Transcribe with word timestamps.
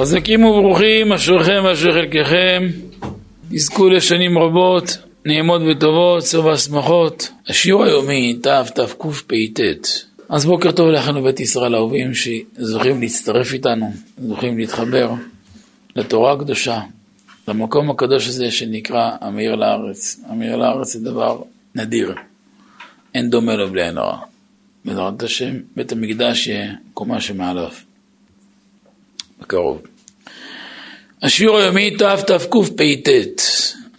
חזקים 0.00 0.44
וברוכים, 0.44 1.12
אשריכם 1.12 1.62
ואשרי 1.64 1.92
חלקכם, 1.92 2.68
יזכו 3.50 3.88
לשנים 3.88 4.38
רבות, 4.38 4.98
נעימות 5.26 5.62
וטובות, 5.70 6.24
סוף 6.24 6.46
השמחות. 6.46 7.28
השיעור 7.48 7.84
היומי, 7.84 8.38
תתקפ"ט. 8.42 9.60
אז 10.28 10.46
בוקר 10.46 10.72
טוב 10.72 10.88
לכם 10.88 11.24
בית 11.24 11.40
ישראל 11.40 11.74
האהובים 11.74 12.10
שזוכים 12.14 13.00
להצטרף 13.00 13.52
איתנו, 13.52 13.92
זוכים 14.18 14.58
להתחבר 14.58 15.10
לתורה 15.96 16.32
הקדושה, 16.32 16.80
למקום 17.48 17.90
הקדוש 17.90 18.28
הזה 18.28 18.50
שנקרא 18.50 19.10
המאיר 19.20 19.54
לארץ. 19.54 20.20
המאיר 20.28 20.56
לארץ 20.56 20.92
זה 20.92 21.10
דבר 21.10 21.42
נדיר, 21.74 22.14
אין 23.14 23.30
דומה 23.30 23.56
לו 23.56 23.70
בלי 23.70 23.82
עין 23.82 23.98
הרע. 23.98 24.18
בעזרת 24.84 25.22
השם, 25.22 25.54
בית 25.76 25.92
המקדש 25.92 26.46
יהיה 26.46 26.72
קומה 26.94 27.20
שמעליו. 27.20 27.70
בקרוב. 29.40 29.89
השיעור 31.22 31.58
היומי 31.58 31.90
תתקפ"ט, 31.90 33.08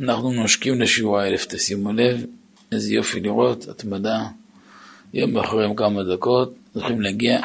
אנחנו 0.02 0.32
נושקים 0.32 0.82
לשיעור 0.82 1.20
האלף, 1.20 1.46
תשימו 1.46 1.94
לב, 1.94 2.26
איזה 2.72 2.94
יופי 2.94 3.20
לראות, 3.20 3.68
התמדה, 3.68 4.20
יום 5.14 5.38
אחרי 5.38 5.64
יום 5.64 5.76
כמה 5.76 6.04
דקות, 6.04 6.56
צריכים 6.74 7.02
להגיע 7.02 7.40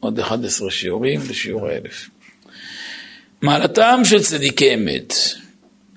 עוד 0.00 0.18
11 0.18 0.70
שיעורים 0.70 1.20
לשיעור 1.30 1.66
האלף. 1.66 2.10
מעלתם 3.42 4.00
של 4.04 4.22
צדיקי 4.22 4.74
אמת, 4.74 5.14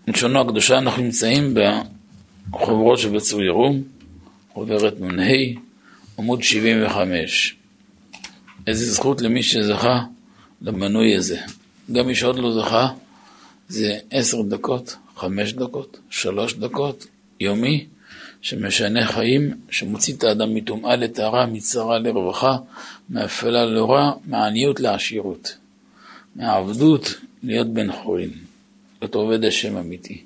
לשונו 0.07 0.41
הקדושה, 0.41 0.77
אנחנו 0.77 1.03
נמצאים 1.03 1.53
בחוברות 2.51 2.99
שבצור 2.99 3.43
ירום, 3.43 3.83
חוברת 4.53 5.01
נ"ה, 5.01 5.31
עמוד 6.19 6.43
75. 6.43 7.55
איזה 8.67 8.91
זכות 8.91 9.21
למי 9.21 9.43
שזכה 9.43 10.01
למנוי 10.61 11.15
הזה. 11.15 11.39
גם 11.91 12.07
מי 12.07 12.15
שעוד 12.15 12.39
לא 12.39 12.61
זכה, 12.61 12.89
זה 13.67 13.97
עשר 14.11 14.41
דקות, 14.41 14.95
חמש 15.15 15.53
דקות, 15.53 15.99
שלוש 16.09 16.53
דקות, 16.53 17.07
יומי, 17.39 17.85
שמשנה 18.41 19.07
חיים, 19.07 19.53
שמוציא 19.69 20.13
את 20.13 20.23
האדם 20.23 20.53
מטומאה 20.53 20.95
לטהרה, 20.95 21.45
מצרה 21.45 21.99
לרווחה, 21.99 22.57
מאפלה 23.09 23.65
לרע, 23.65 24.11
מעניות 24.25 24.79
לעשירות, 24.79 25.57
מהעבדות 26.35 27.15
להיות 27.43 27.67
בן 27.67 27.91
חורין, 27.91 28.29
להיות 29.01 29.15
עובד 29.15 29.45
השם 29.45 29.77
אמיתי. 29.77 30.21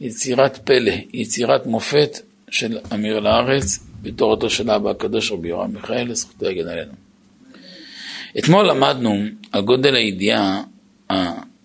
יצירת 0.00 0.56
פלא, 0.56 0.92
יצירת 1.12 1.66
מופת 1.66 2.18
של 2.50 2.78
אמיר 2.94 3.20
לארץ, 3.20 3.78
בתורתו 4.02 4.50
של 4.50 4.70
אבא 4.70 4.90
הקדוש 4.90 5.32
רבי 5.32 5.48
יורם 5.48 5.72
מיכאל, 5.72 6.14
זכותו 6.14 6.50
יגן 6.50 6.68
עלינו. 6.68 6.92
אתמול 8.38 8.68
למדנו 8.68 9.24
על 9.52 9.62
גודל 9.62 9.94
הידיעה 9.94 10.62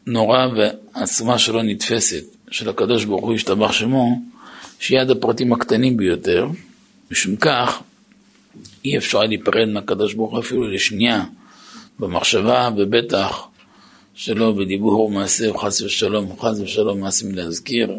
הנורא 0.08 0.48
והעצומה 0.56 1.40
שלא 1.40 1.64
נתפסת, 1.64 2.24
של 2.52 2.70
הקדוש 2.70 3.06
ברוך 3.06 3.26
הוא 3.26 3.34
השתבח 3.34 3.72
שמו, 3.72 4.22
שהיא 4.80 5.00
עד 5.00 5.10
הפרטים 5.10 5.54
הקטנים 5.54 5.98
ביותר, 5.98 6.48
משום 7.12 7.36
כך 7.36 7.82
אי 8.86 8.98
אפשר 8.98 9.20
להיפרד 9.20 9.68
מהקדוש 9.68 10.14
ברוך 10.14 10.32
הוא 10.32 10.40
אפילו 10.40 10.68
לשנייה, 10.68 11.24
במחשבה 12.00 12.70
ובטח 12.78 13.48
שלא 14.16 14.52
בדיבור 14.52 15.00
ומעשה 15.00 15.52
וחס 15.52 15.82
ושלום, 15.82 16.32
וחס 16.32 16.60
ושלום 16.60 17.00
מעשים 17.00 17.36
להזכיר, 17.36 17.92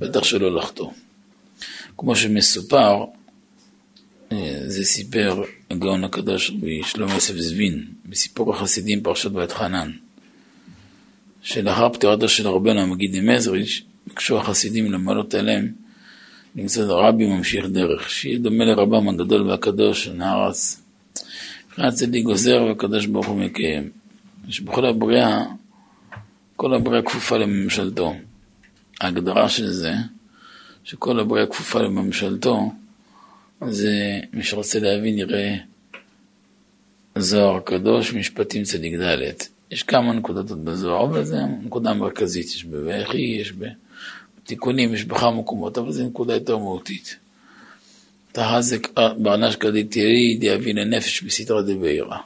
בטח 0.00 0.24
שלא 0.24 0.54
לחטוא. 0.54 0.90
כמו 1.98 2.16
שמסופר, 2.16 3.04
אה, 4.32 4.60
זה 4.66 4.84
סיפר 4.84 5.42
הגאון 5.70 6.04
הקדוש 6.04 6.50
רבי 6.50 6.82
שלמה 6.84 7.14
יוסף 7.14 7.34
זבין, 7.36 7.86
בסיפור 8.06 8.54
החסידים 8.54 9.02
פרשת 9.02 9.30
בית 9.30 9.52
חנן, 9.52 9.90
שלאחר 11.42 11.88
פטירתו 11.88 12.28
של 12.28 12.48
רבנו 12.48 12.80
המגיד 12.80 13.20
ממזריץ', 13.20 13.82
ביקשו 14.06 14.38
החסידים 14.38 14.92
למלות 14.92 15.34
עליהם 15.34 15.72
למצוא 16.56 16.84
רבי 16.88 17.26
ממשיך 17.26 17.66
דרך, 17.66 18.10
שיהיה 18.10 18.38
דומה 18.38 18.64
לרבם 18.64 19.08
הגדול 19.08 19.50
והקדוש 19.50 20.08
הנערץ. 20.08 20.82
מבחינת 21.68 21.94
צדיק 21.94 22.24
גוזר 22.24 22.64
והקדוש 22.68 23.06
ברוך 23.06 23.26
הוא 23.26 23.38
מקיים. 23.38 23.90
שבכל 24.48 24.86
הבריאה, 24.86 25.44
כל 26.56 26.74
הבריאה 26.74 27.02
כפופה 27.02 27.36
לממשלתו. 27.36 28.14
ההגדרה 29.00 29.48
של 29.48 29.66
זה, 29.66 29.92
שכל 30.84 31.20
הבריאה 31.20 31.46
כפופה 31.46 31.82
לממשלתו, 31.82 32.72
זה 33.68 34.20
מי 34.32 34.42
שרוצה 34.42 34.78
להבין 34.80 35.18
יראה 35.18 35.56
זוהר 37.18 37.56
הקדוש, 37.56 38.14
משפטים 38.14 38.62
צדיק 38.62 38.94
ד'. 38.94 39.32
יש 39.70 39.82
כמה 39.82 40.12
נקודות 40.12 40.64
בזוהר, 40.64 41.04
אבל 41.04 41.22
נקודה 41.62 41.94
מרכזית, 41.94 42.46
יש 42.46 42.64
בבכי, 42.64 43.38
יש 43.40 43.52
בתיקונים, 44.42 44.94
יש 44.94 45.04
בכמה 45.04 45.30
מקומות, 45.30 45.78
אבל 45.78 45.92
זו 45.92 46.06
נקודה 46.06 46.34
יותר 46.34 46.58
מהותית. 46.58 47.16
תחזק 48.32 49.00
בענש 49.18 49.56
כדתירי 49.56 50.36
דיאבי 50.40 50.72
לנפש 50.72 51.22
בסתרא 51.22 51.62
דבעירא. 51.62 52.16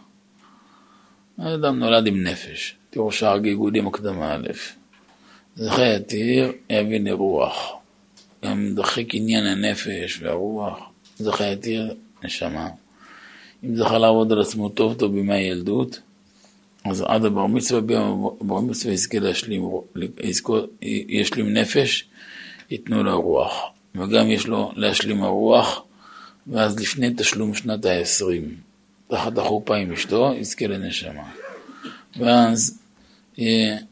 האדם 1.38 1.78
נולד 1.78 2.06
עם 2.06 2.22
נפש, 2.22 2.74
תראו 2.90 3.12
שער 3.12 3.38
גיגולים 3.38 3.86
הקדמה 3.86 4.34
א', 4.34 4.48
זכי 5.56 5.96
יתיר 5.96 6.52
יבין 6.70 7.06
לרוח, 7.06 7.72
גם 8.44 8.74
דחק 8.74 9.14
עניין 9.14 9.46
הנפש 9.46 10.18
והרוח, 10.22 10.78
זכה 11.18 11.44
יתיר 11.44 11.94
נשמה. 12.24 12.68
אם 13.64 13.76
זכה 13.76 13.98
לעבוד 13.98 14.32
על 14.32 14.40
עצמו 14.40 14.68
טוב 14.68 14.94
טוב 14.94 15.14
בימי 15.14 15.34
הילדות, 15.34 16.00
אז 16.84 17.04
עד 17.06 17.24
הבר 17.24 17.46
מצווה, 17.46 17.80
הבר 18.40 18.60
מצווה 18.60 18.94
יזכה 18.94 19.18
להשלים, 19.18 19.62
ישלים 21.08 21.52
נפש, 21.52 22.04
ייתנו 22.70 23.02
לו 23.02 23.20
רוח. 23.20 23.62
וגם 23.94 24.30
יש 24.30 24.46
לו 24.46 24.72
להשלים 24.76 25.22
הרוח, 25.22 25.82
ואז 26.46 26.80
לפני 26.80 27.10
תשלום 27.16 27.54
שנת 27.54 27.84
העשרים, 27.84 28.56
תחת 29.08 29.38
החופה 29.38 29.76
עם 29.76 29.92
אשתו, 29.92 30.34
יזכה 30.36 30.66
לנשמה. 30.66 31.30
ואז 32.16 32.78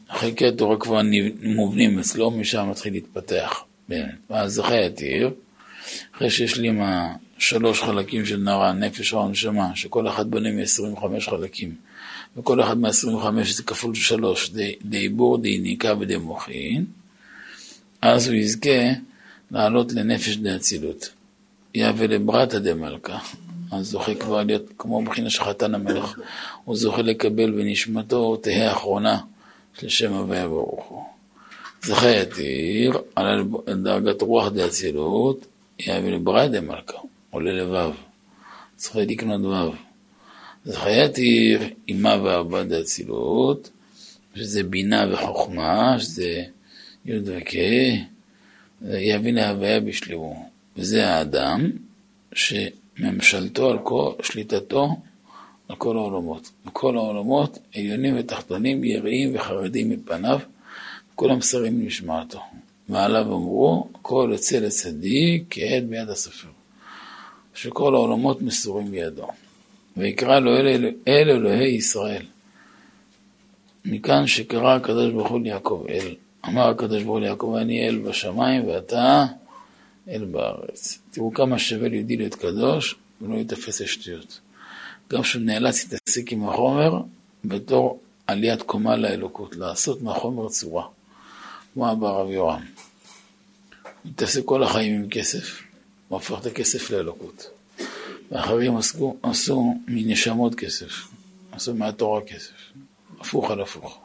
חלקי 0.09 0.47
התורה 0.47 0.79
כבר 0.79 1.01
מובנים 1.43 1.99
אצלו, 1.99 2.31
משם 2.31 2.69
מתחיל 2.69 2.93
להתפתח. 2.93 3.63
ואז 4.29 4.53
זכה 4.53 4.75
יתיר. 4.75 5.31
אחרי 6.15 6.29
שהשלים 6.29 6.81
השלוש 6.81 7.81
חלקים 7.81 8.25
של 8.25 8.37
נערה, 8.37 8.69
הנפש 8.69 9.13
או 9.13 9.25
הנשמה, 9.25 9.75
שכל 9.75 10.07
אחד 10.07 10.31
בונה 10.31 10.51
מ-25 10.51 11.19
חלקים, 11.19 11.75
וכל 12.37 12.63
אחד 12.63 12.77
מה-25 12.77 13.53
זה 13.53 13.63
כפול 13.63 13.95
שלוש, 13.95 14.51
די 14.81 15.09
בור, 15.09 15.37
די 15.37 15.59
ניקה 15.59 15.93
ודי 15.99 16.17
מוחין, 16.17 16.85
אז 18.01 18.27
הוא 18.27 18.35
יזכה 18.35 18.89
לעלות 19.51 19.91
לנפש 19.91 20.37
די 20.37 20.55
אצילות. 20.55 21.09
יהווה 21.75 22.07
לברתא 22.07 22.59
דמלכה, 22.59 23.19
אז 23.71 23.85
זוכה 23.85 24.15
כבר 24.15 24.43
להיות 24.43 24.63
כמו 24.77 25.01
מבחינה 25.01 25.29
של 25.29 25.43
חתן 25.43 25.75
המלך, 25.75 26.19
הוא 26.63 26.75
זוכה 26.75 27.01
לקבל 27.01 27.51
בנשמתו 27.51 28.35
תהא 28.35 28.71
אחרונה 28.71 29.19
של 29.79 29.89
שם 29.89 30.13
הוויה 30.13 30.47
ברוך 30.47 30.85
הוא. 30.85 31.03
זכה 31.83 32.09
יתיר 32.09 33.01
על 33.15 33.43
דרגת 33.83 34.21
רוח 34.21 34.47
די 34.47 34.65
אצילות, 34.65 35.45
יהווה 35.79 36.11
לבריידה 36.11 36.61
מלכה, 36.61 36.97
עולה 37.29 37.51
לבב. 37.51 37.91
צריך 38.75 38.95
לקנות 38.95 39.41
וו. 39.41 39.92
אז 40.65 40.75
חייתי 40.75 41.57
אימה 41.87 42.23
וארבע 42.23 42.63
דאצילות, 42.63 43.69
שזה 44.35 44.63
בינה 44.63 45.05
וחוכמה, 45.11 45.95
שזה 45.99 46.43
י' 47.05 47.19
וק', 47.25 47.53
יבין 48.81 49.35
להוויה 49.35 49.79
בשלמו. 49.79 50.49
וזה 50.77 51.09
האדם 51.09 51.71
שממשלתו 52.33 53.69
על 53.69 53.79
כל, 53.83 54.11
שליטתו 54.21 54.95
על 55.67 55.75
כל 55.75 55.97
העולמות. 55.97 56.51
וכל 56.65 56.97
העולמות 56.97 57.57
עליונים 57.75 58.15
ותחתונים, 58.19 58.83
יראים 58.83 59.35
וחרדים 59.35 59.89
מפניו, 59.89 60.39
כולם 61.15 61.41
שרים 61.41 61.81
למשמעתו. 61.81 62.39
ועליו 62.89 63.25
אמרו, 63.25 63.87
הכל 63.95 64.29
יוצא 64.31 64.59
לצדיק 64.59 65.43
כעד 65.49 65.83
ביד 65.89 66.09
הסופר. 66.09 66.49
שכל 67.53 67.95
העולמות 67.95 68.41
מסורים 68.41 68.91
בידו. 68.91 69.27
ויקרא 69.97 70.39
לו 70.39 70.57
אל, 70.57 70.85
אל 71.07 71.29
אלוהי 71.29 71.75
ישראל. 71.75 72.25
מכאן 73.85 74.27
שקרא 74.27 74.75
הקדוש 74.75 75.11
ברוך 75.11 75.29
הוא 75.29 75.41
ליעקב 75.41 75.85
אל. 75.89 76.15
אמר 76.45 76.69
הקדוש 76.69 77.03
ברוך 77.03 77.15
הוא 77.15 77.19
ליעקב, 77.19 77.55
אני 77.61 77.87
אל 77.87 77.97
בשמיים 77.97 78.67
ואתה 78.67 79.25
אל 80.09 80.25
בארץ. 80.25 80.99
תראו 81.11 81.33
כמה 81.33 81.59
שווה 81.59 81.89
ליהודי 81.89 82.17
להיות 82.17 82.35
קדוש 82.35 82.95
ולא 83.21 83.35
ייתפס 83.35 83.81
לשטויות. 83.81 84.39
גם 85.13 85.23
שהוא 85.23 85.41
נאלץ 85.41 85.83
להתעסק 85.83 86.31
עם 86.31 86.49
החומר 86.49 87.01
בתור 87.45 87.99
עליית 88.27 88.61
קומה 88.61 88.95
לאלוקות, 88.95 89.55
לעשות 89.55 90.01
מהחומר 90.01 90.49
צורה. 90.49 90.87
כמו 91.73 91.91
אבא 91.91 92.07
הרב 92.07 92.29
יורם. 92.29 92.61
הוא 94.03 94.11
מתעסק 94.11 94.41
כל 94.45 94.63
החיים 94.63 94.95
עם 94.95 95.09
כסף, 95.09 95.61
הוא 96.07 96.17
הפך 96.17 96.39
את 96.41 96.45
הכסף 96.45 96.89
לאלוקות. 96.89 97.52
ואחרים 98.33 98.77
עסקו, 98.77 99.15
עשו 99.23 99.75
מנשמות 99.87 100.55
כסף, 100.55 100.91
עשו 101.51 101.73
מהתורה 101.73 102.21
כסף, 102.21 102.51
הפוך 103.19 103.51
על 103.51 103.61
הפוך. 103.61 103.99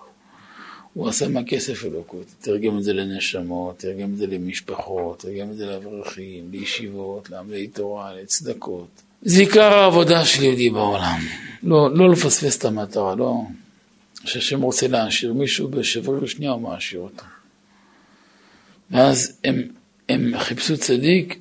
הוא 0.95 1.09
עשה 1.09 1.29
מהכסף 1.29 1.85
אלוקות, 1.85 2.27
תרגם 2.41 2.79
את 2.79 2.83
זה 2.83 2.93
לנשמות, 2.93 3.79
תרגם 3.79 4.13
את 4.13 4.19
זה 4.19 4.27
למשפחות, 4.27 5.19
תרגם 5.19 5.51
את 5.51 5.57
זה 5.57 5.67
לאברכים, 5.67 6.51
לישיבות, 6.51 7.31
לעמדי 7.31 7.67
תורה, 7.69 8.15
לצדקות. 8.15 8.89
זה 9.23 9.41
עיקר 9.41 9.75
העבודה 9.75 10.25
של 10.25 10.43
יהודי 10.43 10.71
בעולם. 10.71 11.21
לא, 11.63 11.95
לא 11.95 12.11
לפספס 12.11 12.59
את 12.59 12.65
המטרה, 12.65 13.15
לא. 13.15 13.43
שהשם 14.25 14.63
רוצה 14.63 14.89
להעשיר 14.89 15.33
מישהו 15.33 15.69
בשבריר 15.69 16.27
שנייה 16.27 16.53
הוא 16.53 16.61
מעשיר 16.61 17.01
אותו. 17.01 17.25
ואז 18.91 19.39
הם, 19.45 19.63
הם 20.09 20.33
חיפשו 20.39 20.77
צדיק, 20.77 21.39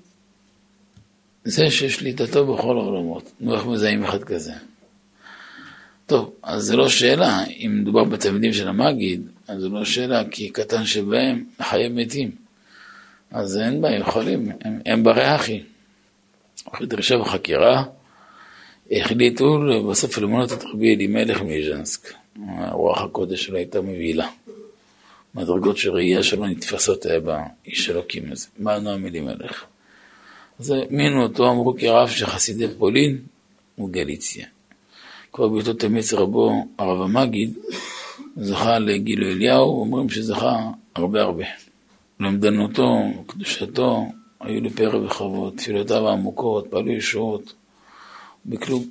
זה 1.50 1.72
ששליטתו 1.72 2.54
בכל 2.54 2.78
העולמות. 2.78 3.32
נו, 3.40 3.56
איך 3.56 3.66
מזהים 3.66 4.04
אחד 4.04 4.24
כזה? 4.24 4.54
טוב, 6.06 6.34
אז 6.44 6.64
זה 6.64 6.76
לא 6.76 6.90
שאלה, 6.90 7.46
אם 7.46 7.78
מדובר 7.82 8.04
בתלמידים 8.04 8.54
של 8.54 8.68
המגיד, 8.68 9.28
אז 9.48 9.62
זו 9.62 9.70
לא 9.70 9.86
שאלה, 9.86 10.24
כי 10.32 10.50
קטן 10.50 10.86
שבהם 10.86 11.44
חיי 11.62 11.88
מתים. 11.90 12.32
אז 13.32 13.58
אין 13.58 13.82
בעיה, 13.82 14.00
יכולים, 14.00 14.52
הם, 14.62 14.80
הם 14.86 15.04
ברי 15.04 15.36
אחי. 15.36 15.64
דרישה 16.82 17.18
וחקירה, 17.18 17.84
החליטו 18.92 19.60
בסוף 19.90 20.18
למנות 20.18 20.54
את 20.54 20.64
רבי 20.64 20.96
אלימלך 20.96 21.42
מז'נסק. 21.42 22.14
רוח 22.72 23.02
הקודש 23.02 23.46
שלו 23.46 23.58
הייתה 23.58 23.82
מבהילה. 23.82 24.28
מדרגות 25.36 25.78
של 25.78 25.92
ראייה 25.92 26.24
שלו 26.24 26.46
נתפסות 26.46 27.06
היה 27.06 27.20
באיש 27.20 27.90
אלוקים 27.90 28.32
הזה, 28.32 28.48
נועם 28.60 29.06
אלימלך. 29.06 29.66
אז 30.60 30.70
האמינו 30.70 31.24
אותו, 31.24 31.52
אמרו 31.52 31.76
כרב 31.78 32.08
חסידי 32.08 32.68
פולין 32.78 33.18
וגליציה. 33.80 34.46
כבר 35.34 35.48
בהיותו 35.48 35.74
תמיץ 35.74 36.14
רבו, 36.14 36.66
הרב 36.78 37.02
המגיד, 37.02 37.58
זכה 38.38 38.80
לגילו 38.80 39.28
אליהו, 39.28 39.80
אומרים 39.82 40.10
שזכה 40.10 40.58
הרבה 40.96 41.22
הרבה. 41.22 41.46
למדנותו, 42.20 42.98
קדושתו, 43.28 44.06
היו 44.40 44.62
לפרא 44.62 44.98
וחוות, 44.98 45.58
תפילותיו 45.58 46.08
העמוקות, 46.08 46.68
פעלו 46.70 46.92
ישועות, 46.92 47.54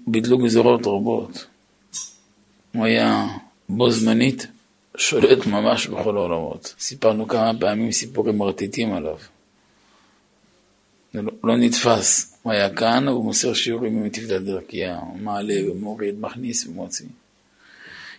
ביטלו 0.07 0.39
גזרות 0.39 0.87
רבות. 0.87 1.47
הוא 2.75 2.85
היה 2.85 3.27
בו 3.69 3.91
זמנית 3.91 4.47
שולט 4.97 5.47
ממש 5.47 5.87
בכל 5.87 6.17
העולמות. 6.17 6.75
סיפרנו 6.79 7.29
כמה 7.29 7.53
פעמים 7.61 7.93
סיפורים 7.93 8.39
מרטיטים 8.39 8.93
עליו. 8.93 9.17
זה 11.17 11.23
לא, 11.23 11.33
לא 11.45 11.57
נתפס. 11.57 12.39
הוא 12.43 12.53
היה 12.53 12.75
כאן, 12.75 13.09
הוא 13.09 13.25
מוסר 13.25 13.55
שיעורים 13.55 14.03
ממטיבת 14.03 14.43
דרכיה, 14.43 14.99
הוא 14.99 15.19
מעלה 15.19 15.71
ומוריד, 15.71 16.21
מכניס 16.21 16.67
ומוציא. 16.67 17.07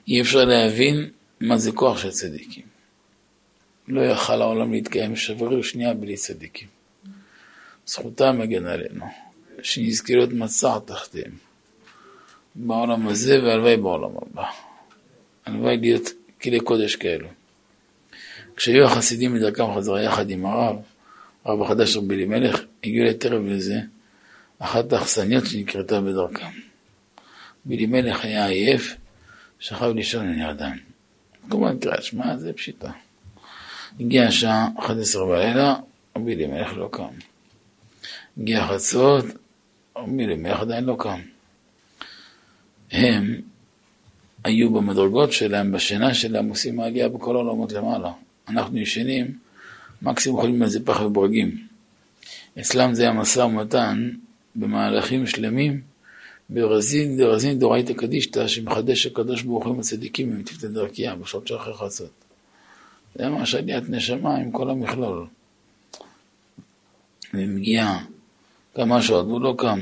אי 0.07 0.21
אפשר 0.21 0.45
להבין 0.45 1.09
מה 1.41 1.57
זה 1.57 1.71
כוח 1.71 1.97
של 1.97 2.11
צדיקים. 2.11 2.63
לא 3.87 4.01
יכל 4.01 4.41
העולם 4.41 4.71
להתקיים 4.71 5.15
שבריר 5.15 5.61
שנייה 5.61 5.93
בלי 5.93 6.15
צדיקים. 6.15 6.67
זכותם 7.85 8.39
מגן 8.39 8.65
עלינו, 8.65 9.05
שנזכה 9.61 10.13
להיות 10.13 10.33
מצע 10.33 10.79
תחתיהם, 10.85 11.31
בעולם 12.55 13.07
הזה 13.07 13.43
והלוואי 13.43 13.77
בעולם 13.77 14.11
הבא. 14.21 14.45
הלוואי 15.45 15.77
להיות 15.77 16.09
כלי 16.41 16.59
קודש 16.59 16.95
כאלו. 16.95 17.27
כשהיו 18.55 18.85
החסידים 18.85 19.35
בדרכם 19.35 19.75
חזרה 19.75 20.01
יחד 20.01 20.29
עם 20.29 20.45
הרב, 20.45 20.75
הרב 21.45 21.61
החדש 21.61 21.97
רבי 21.97 22.15
אלימלך, 22.15 22.61
הגיעו 22.83 23.05
לטרם 23.05 23.47
לזה, 23.47 23.79
אחת 24.59 24.93
האכסניות 24.93 25.45
שנקראתה 25.45 26.01
בדרכם. 26.01 26.51
רבי 27.65 27.75
אלימלך 27.75 28.25
היה 28.25 28.45
עייף, 28.45 28.95
שכב 29.59 29.91
לישון 29.95 30.29
ונרדם. 30.29 30.77
כמובן 31.49 31.79
קריאת 31.79 32.03
שמע 32.03 32.37
זה 32.37 32.53
פשיטה. 32.53 32.91
הגיעה 33.99 34.27
השעה 34.27 34.67
11 34.79 35.25
בלילה, 35.25 35.75
רבי 36.15 36.35
אלימלך 36.35 36.73
לא 36.77 36.89
קם. 36.91 37.13
הגיע 38.37 38.67
חצות, 38.67 39.25
רבי 39.97 40.25
אלימלך 40.25 40.59
עדיין 40.59 40.83
לא 40.83 40.95
קם. 40.99 41.19
הם 42.91 43.41
היו 44.43 44.73
במדרגות 44.73 45.33
שלהם, 45.33 45.71
בשינה 45.71 46.13
שלהם, 46.13 46.49
עושים 46.49 46.79
העלייה 46.79 47.09
בכל 47.09 47.35
העולמות 47.35 47.71
למעלה. 47.71 48.11
אנחנו 48.49 48.77
ישנים, 48.77 49.37
מקסימום 50.01 50.39
יכולים 50.39 50.61
על 50.61 50.69
זה 50.69 50.85
פח 50.85 51.01
וברגים. 51.01 51.66
אצלם 52.59 52.93
זה 52.93 53.01
היה 53.01 53.13
משא 53.13 53.39
ומתן 53.39 54.09
במהלכים 54.55 55.27
שלמים, 55.27 55.81
ברזין 56.49 57.17
דרזין 57.17 57.59
דורייתא 57.59 57.93
קדישתא, 57.93 58.47
שמחדש 58.47 59.05
הקדוש 59.05 59.41
ברוך 59.41 59.65
הוא 59.65 59.73
עם 59.73 59.79
הצדיקים 59.79 60.43
תפתא 60.43 60.67
דרכיה, 60.67 61.15
בשעות 61.15 61.47
של 61.47 61.55
אחרי 61.55 61.73
חצות. 61.73 62.11
זה 63.15 63.29
ממש 63.29 63.55
עליית 63.55 63.89
נשמה 63.89 64.35
עם 64.35 64.51
כל 64.51 64.69
המכלול. 64.69 65.27
ומגיע 67.33 67.97
כמה 68.75 69.01
שעות, 69.01 69.25
והוא 69.25 69.41
לא 69.41 69.55
קם. 69.57 69.79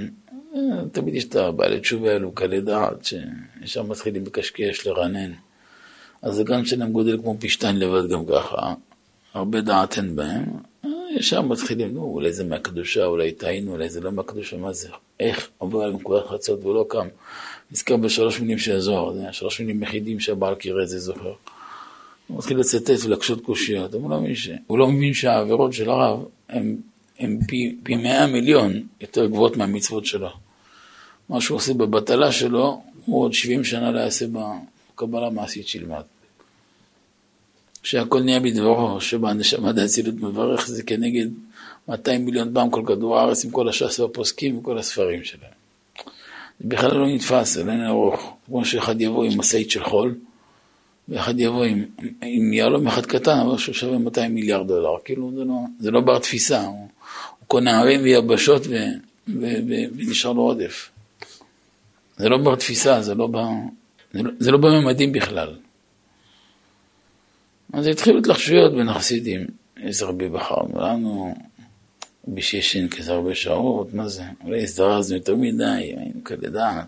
תמיד 0.92 1.16
יש 1.16 1.26
את 1.26 1.36
הבעלי 1.36 1.80
תשובה 1.80 2.12
האלו, 2.12 2.32
קלי 2.32 2.62
דעת, 2.62 3.06
שישר 3.06 3.84
מתחילים 3.84 4.26
לקשקש, 4.26 4.88
לרנן. 4.88 5.32
אז 6.22 6.40
הגן 6.40 6.66
שלהם 6.66 6.92
גודל 6.92 7.18
כמו 7.18 7.38
שתיים 7.48 7.76
לבד 7.76 8.10
גם 8.10 8.26
ככה, 8.26 8.74
הרבה 9.34 9.62
דעת 9.62 9.98
אין 9.98 10.16
בהם, 10.16 10.46
ישר 11.16 11.42
מתחילים, 11.42 11.94
נו, 11.94 12.04
אולי 12.04 12.34
זה 12.34 12.44
מהקדושה, 12.44 13.06
אולי 13.06 13.32
טעינו, 13.32 13.72
אולי 13.72 13.90
זה 13.90 14.02
לא 14.02 14.12
מהקדושה, 14.12 14.58
מה 14.58 14.74
זה, 14.74 14.90
איך 15.20 15.50
עובר 15.58 15.82
על 15.82 15.92
נקודת 15.92 16.26
חצות 16.28 16.60
והוא 16.62 16.76
לא 16.76 16.86
קם. 16.90 17.08
נזכר 17.72 17.98
בשלוש 17.98 18.40
מילים 18.40 18.58
של 18.58 18.76
הזוהר, 18.76 19.14
זה 19.14 19.30
השלוש 19.30 19.60
מילים 19.60 19.84
יחידים 19.84 20.20
שהבעל 20.20 20.56
קירה 20.56 20.84
את 20.84 20.90
זה 20.90 21.00
זוכר. 21.00 21.34
הוא 22.28 22.38
מתחיל 22.38 22.58
לצטט 22.60 23.06
ולקשות 23.06 23.42
קושיות, 23.46 23.94
הוא 23.94 24.10
לא 24.10 24.22
מבין, 24.22 24.36
ש... 24.36 24.50
הוא 24.68 24.78
לא 24.78 24.88
מבין 24.88 25.14
שהעבירות 25.14 25.74
של 25.74 25.90
הרב 25.90 26.26
הן 27.20 27.40
פי, 27.48 27.76
פי 27.84 27.96
מאה 27.96 28.28
מיליון 28.28 28.84
יותר 29.02 29.26
גבוהות 29.26 29.58
מהמצוות 29.58 30.06
שלו. 30.06 30.30
מה 31.30 31.42
שהוא 31.42 31.56
עושה 31.56 31.74
בבטלה 31.74 32.32
שלו, 32.32 32.82
הוא 33.06 33.24
עוד 33.24 33.34
70 33.34 33.64
שנה 33.64 33.92
לא 33.92 34.00
יעשה 34.00 34.26
בקבלה 34.32 35.30
מעשית 35.30 35.68
שילמד. 35.68 36.02
שהכל 37.86 38.22
נהיה 38.22 38.40
בדברו, 38.40 39.02
שבה 39.02 39.34
נשמה 39.34 39.72
דאצילות 39.72 40.16
מברך 40.16 40.68
זה 40.68 40.84
כנגד 40.84 41.26
200 41.88 42.26
מיליון 42.26 42.54
פעם 42.54 42.70
כל 42.70 42.84
כדור 42.88 43.20
הארץ 43.20 43.46
עם 43.46 43.52
כל 43.52 43.70
הש"ס 43.70 44.00
והפוסקים 44.00 44.58
וכל 44.58 44.78
הספרים 44.78 45.24
שלהם. 45.24 45.52
זה 46.60 46.70
בכלל 46.70 46.98
לא 46.98 47.08
נתפס, 47.08 47.54
זה 47.54 47.62
אין 47.62 47.86
ארוך. 47.86 48.34
כמו 48.46 48.66
שאחד 48.66 49.02
יבוא 49.02 49.26
עם 49.26 49.40
משאית 49.40 49.72
של 49.72 49.84
חול, 49.84 50.16
ואחד 51.10 51.40
יבוא 51.40 51.64
עם, 51.64 51.86
עם 52.22 52.54
יהלום 52.54 52.88
אחד 52.88 53.06
קטן, 53.06 53.40
אבל 53.40 53.58
שהוא 53.58 53.76
שווה 53.76 53.98
200 53.98 54.36
מיליארד 54.36 54.68
דולר. 54.68 54.96
כאילו 55.06 55.32
זה 55.36 55.44
לא, 55.44 55.56
זה 55.80 55.92
לא 55.92 56.02
בר 56.02 56.20
תפיסה, 56.20 56.62
הוא, 56.62 56.88
הוא 57.40 57.48
קונה 57.48 57.80
ערים 57.80 58.04
ויבשות 58.04 58.68
ו, 58.68 58.76
ו, 59.28 59.46
ו, 59.68 59.74
ונשאר 59.98 60.34
לו 60.34 60.42
עודף. 60.42 60.90
זה 62.18 62.30
לא 62.30 62.38
בר 62.38 62.56
תפיסה, 62.56 63.02
זה 63.02 63.16
לא, 63.16 63.28
בר, 63.28 63.48
זה 64.14 64.24
לא, 64.24 64.32
זה 64.40 64.52
לא 64.52 64.58
בממדים 64.58 65.12
בכלל. 65.12 65.56
אז 67.76 67.88
התחילו 67.88 68.20
התלחשויות 68.20 68.74
בין 68.74 68.90
החסידים. 68.90 69.48
איזה 69.78 70.06
רבי 70.06 70.30
בחרנו 70.30 70.82
לנו, 70.82 71.36
רבי 72.28 72.42
שישן 72.42 72.88
כזה 72.88 73.12
הרבה 73.12 73.36
שעות, 73.36 73.94
מה 73.94 74.08
זה? 74.08 74.24
אולי 74.44 74.64
הזדרזנו 74.64 75.18
יותר 75.18 75.36
מדי, 75.36 75.64
היינו 75.64 76.24
כאלה 76.24 76.50
דעת. 76.50 76.86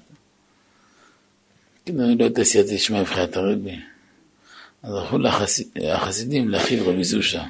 כאילו, 1.85 2.15
לא 2.19 2.29
תעשייתי 2.29 2.77
שמע 2.77 3.01
מבחינת 3.01 3.37
הרבי. 3.37 3.79
אז 4.83 4.93
הלכו 4.95 5.17
לחסידים 5.75 6.49
להכיל 6.49 6.83
רבי 6.83 7.03
זושה. 7.03 7.43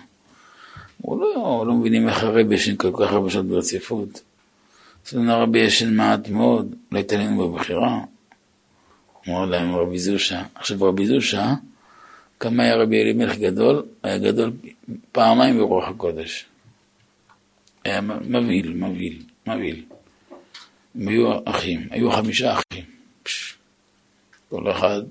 הוא 1.02 1.22
לא, 1.22 1.64
לא 1.68 1.74
מבינים 1.74 2.10
איך 2.10 2.24
הרבי 2.24 2.56
ישן 2.56 2.76
כל 2.76 2.92
כך 3.00 3.12
הרבה 3.12 3.30
שעות 3.30 3.46
ברציפות. 3.46 4.22
אצלנו 5.04 5.32
הרבי 5.32 5.60
ישן 5.60 5.94
מעט 5.94 6.30
מאוד, 6.30 6.76
לא 6.92 6.98
הייתה 6.98 7.18
לנו 7.18 7.52
בבחירה. 7.52 8.00
אמר 9.28 9.46
להם 9.46 9.76
רבי 9.76 10.00
זושה. 10.00 10.44
עכשיו 10.56 10.84
רבי 10.84 11.08
זושה, 11.08 11.54
כמה 12.40 12.64
היה 12.64 12.76
רבי 12.76 13.02
אלימלך 13.02 13.38
גדול? 13.38 13.86
היה 14.04 14.18
גדול 14.18 14.52
פעמיים 15.12 15.58
ברוח 15.58 15.88
הקודש. 15.88 16.46
היה 17.84 18.02
מבהיל, 18.02 18.74
מבהיל, 18.74 19.24
מבהיל. 19.48 19.86
הם 20.96 21.08
היו 21.08 21.40
אחים, 21.46 21.88
היו 21.90 22.12
חמישה 22.12 22.54
אחים. 22.54 22.86
פש, 23.24 23.56
כל 24.50 24.72
אחד 24.72 25.02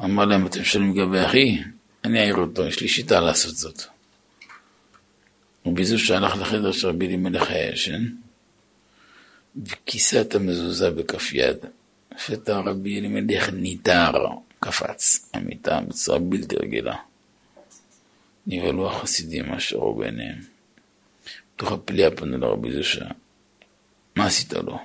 אמר 0.00 0.24
להם, 0.24 0.46
אתם 0.46 0.64
שואלים 0.64 0.94
לגבי 0.94 1.26
אחי? 1.26 1.58
אני 2.04 2.20
אעיר 2.20 2.36
אותו, 2.36 2.66
יש 2.66 2.80
לי 2.80 2.88
שיטה 2.88 3.20
לעשות 3.20 3.56
זאת. 3.56 3.82
רבי 5.66 5.84
זוש 5.84 6.06
שהלך 6.06 6.36
לחדר 6.36 6.72
של 6.72 6.88
רבי 6.88 7.06
אלימלך 7.06 7.50
היה 7.50 7.72
ישן, 7.72 8.06
וכיסה 9.66 10.20
את 10.20 10.34
המזוזה 10.34 10.90
בכף 10.90 11.32
יד. 11.32 11.56
לפתע 12.14 12.58
רבי 12.58 12.98
אלימלך 12.98 13.48
ניתר, 13.48 14.12
קפץ 14.62 15.30
המיטה 15.34 15.80
בצורה 15.88 16.18
בלתי 16.18 16.56
רגילה. 16.56 16.96
נבהלו 18.46 18.90
החסידים 18.90 19.52
אשר 19.52 19.76
ראו 19.76 19.94
בעיניהם. 19.94 20.38
בתוך 21.56 21.72
הפליאה 21.72 22.10
פנו 22.10 22.38
לרבי 22.38 22.72
זושה. 22.72 23.04
מה 24.16 24.26
עשית 24.26 24.52
לו? 24.52 24.78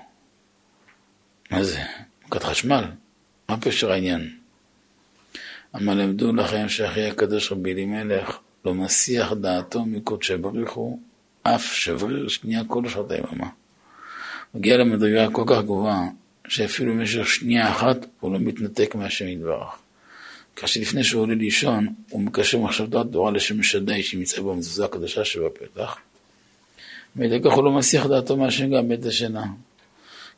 מה 1.52 1.64
זה? 1.64 1.80
מכת 2.26 2.44
חשמל? 2.44 2.84
מה 3.50 3.62
פשר 3.62 3.92
העניין? 3.92 4.38
אמר 5.76 5.94
למדו 5.94 6.34
לכם 6.34 6.70
שאחי 6.70 7.10
הקדוש 7.10 7.52
רבי 7.52 7.74
אלימלך 7.74 8.38
לא 8.66 8.74
מסיח 8.74 9.34
דעתו 9.34 9.86
מקודשי 9.86 10.38
בריחו, 10.38 11.00
אף 11.44 11.64
שבריר 11.64 12.28
שנייה 12.28 12.62
כל 12.68 12.90
שעות 12.90 13.12
היממה. 13.12 13.50
מגיע 14.54 14.78
למדרגה 14.78 15.32
כל 15.32 15.44
כך 15.48 15.64
גבוהה, 15.64 16.08
שאפילו 16.48 16.94
במשך 16.94 17.28
שנייה 17.28 17.72
אחת 17.72 18.06
הוא 18.20 18.34
לא 18.34 18.40
מתנתק 18.40 18.96
מהשם 18.96 19.28
יתברך. 19.28 19.76
כאשר 20.56 20.82
לפני 20.82 21.04
שהוא 21.04 21.22
עולה 21.22 21.36
לישון, 21.36 21.88
הוא 22.10 22.22
מקשר 22.22 22.58
מחשבתו 22.60 23.02
התורה 23.02 23.32
לשם 23.32 23.64
שדי 23.64 24.04
שנמצא 24.04 24.42
במזוזה 24.42 24.86
הקדושה 24.86 25.26
שבפתח, 25.26 25.98
ועל 27.16 27.40
כך 27.46 27.54
הוא 27.54 27.64
לא 27.64 27.72
מסיח 27.72 28.06
דעתו 28.06 28.38
מהשם 28.38 28.70
גם 28.70 28.90
בעת 28.90 29.06
השינה. 29.06 29.46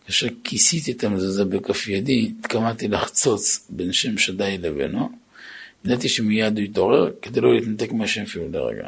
כאשר 0.06 0.28
כיסיתי 0.44 0.92
את 0.92 1.04
המזוזה 1.04 1.46
בכף 1.46 1.88
ידי, 1.88 2.32
התכוונתי 2.40 2.88
לחצוץ 2.88 3.68
בין 3.70 3.94
שם 3.94 4.18
שדי 4.18 4.58
לבינו, 4.58 5.10
ידעתי 5.86 6.10
שמיד 6.10 6.58
הוא 6.58 6.66
יתעורר 6.66 7.12
כדי 7.22 7.42
לא 7.42 7.56
להתנתק 7.56 7.92
מהשם 7.92 8.22
אפילו 8.22 8.50
לרגע. 8.52 8.88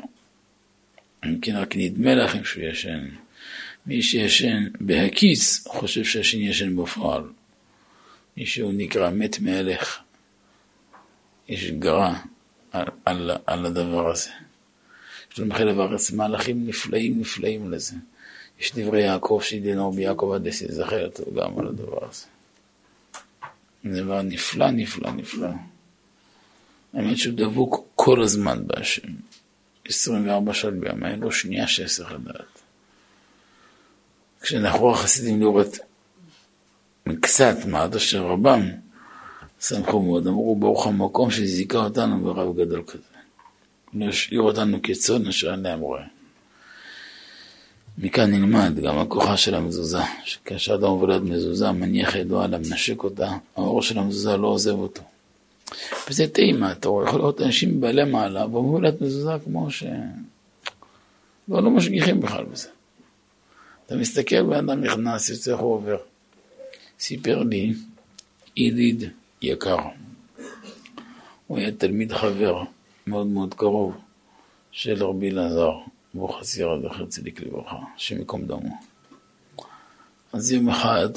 אם 1.25 1.39
כן, 1.41 1.55
רק 1.55 1.75
נדמה 1.75 2.15
לכם 2.15 2.43
שהוא 2.43 2.63
ישן. 2.63 3.07
מי 3.85 4.01
שישן 4.01 4.67
בהקיץ, 4.79 5.67
חושב 5.67 6.03
שהשן 6.03 6.39
ישן 6.39 6.75
בפועל. 6.75 7.23
מי 8.37 8.45
שהוא 8.45 8.73
נקרא 8.75 9.09
מת 9.09 9.39
מהלך. 9.39 9.99
יש 11.47 11.71
גרה 11.71 12.19
על, 12.71 12.85
על, 13.05 13.31
על 13.45 13.65
הדבר 13.65 14.11
הזה. 14.11 14.29
יש 15.31 15.39
לנו 15.39 15.49
בחלב 15.49 15.79
הארץ 15.79 16.11
מהלכים 16.11 16.67
נפלאים 16.67 17.19
נפלאים 17.19 17.71
לזה. 17.71 17.95
יש 18.59 18.75
דברי 18.75 19.01
יעקב 19.01 19.39
שידנו 19.43 19.91
ביעקב 19.91 20.31
עד 20.35 20.49
זכר 20.49 21.05
אותו 21.05 21.23
גם 21.33 21.59
על 21.59 21.67
הדבר 21.67 22.09
הזה. 22.09 22.25
זה 23.83 24.03
דבר 24.03 24.21
נפלא, 24.21 24.71
נפלא, 24.71 25.11
נפלא. 25.11 25.49
האמת 26.93 27.17
שהוא 27.17 27.33
דבוק 27.37 27.87
כל 27.95 28.23
הזמן 28.23 28.67
בהשם. 28.67 29.07
24 29.85 30.53
שעות 30.53 30.73
ביום, 30.73 31.05
אין 31.05 31.19
לו 31.19 31.31
שנייה 31.31 31.67
שהסך 31.67 32.11
לדעת. 32.11 32.60
כשנחרו 34.41 34.91
החסידים 34.91 35.39
לראות 35.39 35.77
מקצת 37.05 37.55
מעד 37.65 37.95
אשר 37.95 38.23
רבם, 38.25 38.61
שמחו 39.61 40.01
מאוד, 40.01 40.27
אמרו 40.27 40.55
ברוך 40.55 40.87
המקום 40.87 41.31
שזיכה 41.31 41.77
אותנו 41.77 42.23
ברב 42.23 42.57
גדול 42.57 42.83
כזה. 42.87 43.03
להשאיר 43.93 44.41
אותנו 44.41 44.77
כצאן 44.83 45.27
אשר 45.27 45.51
אין 45.51 45.59
להם 45.59 45.79
רואה. 45.79 46.03
מכאן 47.97 48.31
נלמד 48.31 48.79
גם 48.79 48.97
הכוחה 48.97 49.37
של 49.37 49.55
המזוזה, 49.55 50.03
שכאשר 50.23 50.75
אדם 50.75 50.83
עובד 50.83 51.21
מזוזה, 51.23 51.71
מניח 51.71 52.15
ידו 52.15 52.41
עליו, 52.41 52.59
מנשק 52.59 53.03
אותה, 53.03 53.31
האור 53.55 53.81
של 53.81 53.99
המזוזה 53.99 54.37
לא 54.37 54.47
עוזב 54.47 54.71
אותו. 54.79 55.01
וזה 56.09 56.27
טעימה, 56.27 56.71
אתה 56.71 56.87
יכול 56.87 57.19
לראות 57.19 57.41
אנשים 57.41 57.81
בעלי 57.81 58.03
מעלה, 58.03 58.45
ועובדת 58.45 59.01
מזוזה 59.01 59.31
כמו 59.43 59.71
ש... 59.71 59.83
לא, 61.47 61.63
לא 61.63 61.69
משגיחים 61.69 62.21
בכלל 62.21 62.45
בזה. 62.45 62.67
אתה 63.91 63.99
מסתכל, 63.99 64.43
בן 64.43 64.69
אדם 64.69 64.83
נכנס, 64.83 65.29
יוצא 65.29 65.51
איך 65.51 65.59
הוא 65.59 65.73
עובר. 65.73 65.97
סיפר 66.99 67.43
לי 67.43 67.73
ידיד 68.57 69.03
יקר, 69.41 69.77
הוא 71.47 71.57
היה 71.57 71.71
תלמיד 71.71 72.13
חבר 72.13 72.63
מאוד 73.07 73.27
מאוד 73.27 73.53
קרוב 73.53 73.97
של 74.71 75.03
רבי 75.03 75.29
אלעזר, 75.29 75.71
ברוך 76.13 76.41
הסירה 76.41 76.79
זכר 76.79 77.05
צדיק 77.05 77.41
לברכה, 77.41 77.77
השם 77.95 78.19
ייקום 78.19 78.45
דמו. 78.45 78.77
אז 80.33 80.51
יום 80.51 80.69
אחד 80.69 81.09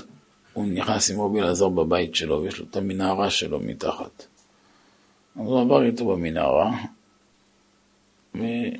הוא 0.52 0.66
נכנס 0.66 1.10
עם 1.10 1.20
רבי 1.20 1.40
אלעזר 1.40 1.68
בבית 1.68 2.14
שלו, 2.14 2.42
ויש 2.42 2.58
לו 2.58 2.66
את 2.70 2.76
המנהרה 2.76 3.30
שלו 3.30 3.60
מתחת. 3.60 4.26
אז 5.36 5.46
הוא 5.46 5.60
עבר 5.60 5.82
איתו 5.82 6.06
במנהרה, 6.06 6.70
וכנראה 8.34 8.78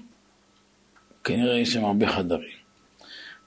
יש 1.61 1.73
שם 1.73 1.85
הרבה 1.85 2.13
חדרים. 2.13 2.64